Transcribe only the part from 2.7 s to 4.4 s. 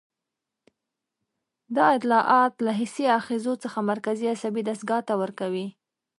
حسي آخذو څخه مرکزي